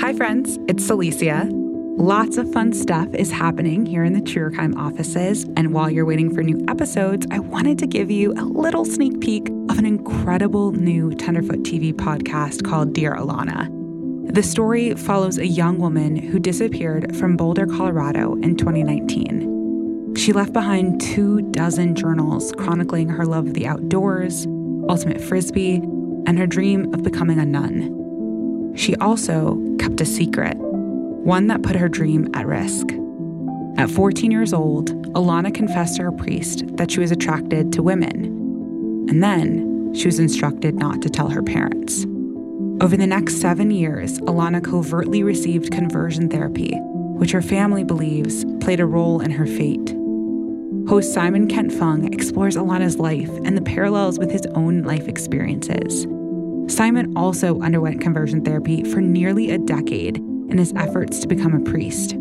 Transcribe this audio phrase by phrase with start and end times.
[0.00, 0.58] Hi, friends.
[0.68, 1.48] It's Celicia.
[1.96, 5.44] Lots of fun stuff is happening here in the True Crime offices.
[5.56, 9.20] And while you're waiting for new episodes, I wanted to give you a little sneak
[9.20, 13.70] peek of an incredible new Tenderfoot TV podcast called Dear Alana.
[14.34, 20.16] The story follows a young woman who disappeared from Boulder, Colorado in 2019.
[20.16, 24.44] She left behind two dozen journals chronicling her love of the outdoors,
[24.88, 25.76] ultimate frisbee,
[26.26, 28.74] and her dream of becoming a nun.
[28.76, 32.86] She also kept a secret, one that put her dream at risk.
[33.76, 38.26] At 14 years old, Alana confessed to her priest that she was attracted to women.
[39.08, 42.04] And then she was instructed not to tell her parents.
[42.80, 46.76] Over the next seven years, Alana covertly received conversion therapy,
[47.16, 49.94] which her family believes played a role in her fate.
[50.88, 56.06] Host Simon Kent Fung explores Alana's life and the parallels with his own life experiences.
[56.74, 61.60] Simon also underwent conversion therapy for nearly a decade in his efforts to become a
[61.70, 62.16] priest.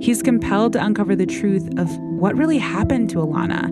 [0.00, 3.66] He's compelled to uncover the truth of what really happened to Alana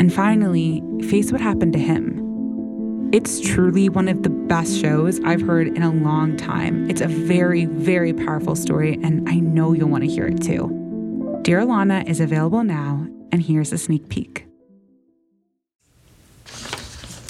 [0.00, 3.08] and finally face what happened to him.
[3.12, 6.90] It's truly one of the best shows I've heard in a long time.
[6.90, 11.38] It's a very, very powerful story, and I know you'll want to hear it too.
[11.42, 14.46] Dear Alana is available now, and here's a sneak peek.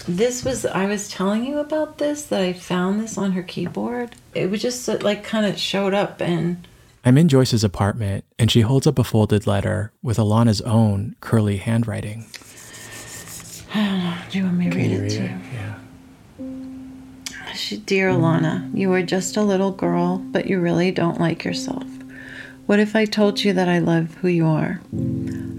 [0.09, 4.15] This was I was telling you about this that I found this on her keyboard.
[4.35, 6.67] It was just uh, like kind of showed up and
[7.05, 11.57] I'm in Joyce's apartment and she holds up a folded letter with Alana's own curly
[11.59, 12.27] handwriting.
[13.75, 14.17] I don't know.
[14.31, 15.31] Do you want me to read, read it to it?
[15.31, 15.41] you?
[15.53, 15.75] Yeah.
[17.55, 21.85] She, Dear Alana, you are just a little girl, but you really don't like yourself.
[22.67, 24.81] What if I told you that I love who you are?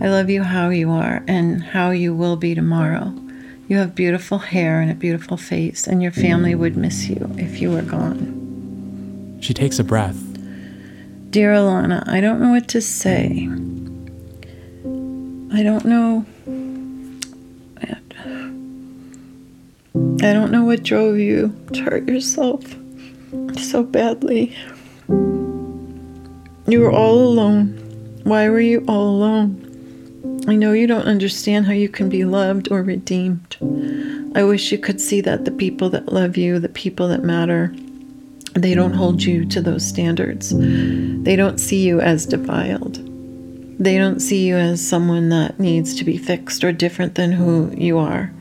[0.01, 3.13] I love you how you are and how you will be tomorrow.
[3.67, 7.59] You have beautiful hair and a beautiful face, and your family would miss you if
[7.59, 9.37] you were gone.
[9.41, 10.17] She takes a breath.
[11.31, 13.49] Dear Alana, I don't know what to say.
[15.53, 16.25] I don't know.
[20.19, 22.63] I don't know what drove you to hurt yourself
[23.57, 24.55] so badly.
[26.67, 27.77] You were all alone.
[28.23, 29.66] Why were you all alone?
[30.47, 32.31] I know you don't understand how you can be mm.
[32.31, 33.57] loved or redeemed.
[34.33, 37.75] I wish you could see that the people that love you, the people that matter,
[38.53, 40.53] they don't hold you to those standards.
[40.55, 42.95] They don't see you as defiled.
[43.79, 47.71] They don't see you as someone that needs to be fixed or different than who
[47.75, 48.31] you are.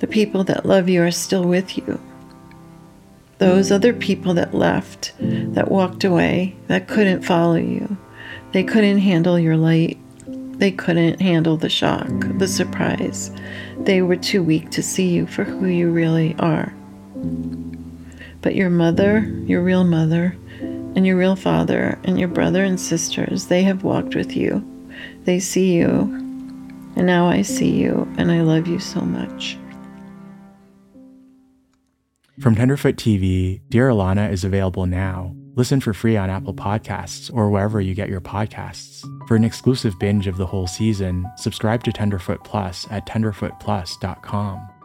[0.00, 2.00] The people that love you are still with you.
[3.38, 7.96] Those other people that left, that walked away, that couldn't follow you,
[8.52, 9.98] they couldn't handle your light.
[10.58, 12.08] They couldn't handle the shock,
[12.38, 13.30] the surprise.
[13.80, 16.72] They were too weak to see you for who you really are.
[18.40, 23.46] But your mother, your real mother, and your real father, and your brother and sisters,
[23.46, 24.64] they have walked with you.
[25.24, 25.88] They see you,
[26.96, 29.58] and now I see you, and I love you so much.
[32.40, 35.34] From Tenderfoot TV, Dear Alana is available now.
[35.56, 39.02] Listen for free on Apple Podcasts or wherever you get your podcasts.
[39.26, 44.75] For an exclusive binge of the whole season, subscribe to Tenderfoot Plus at tenderfootplus.com.